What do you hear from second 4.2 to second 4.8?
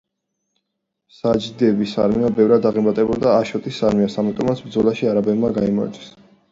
ამიტომაც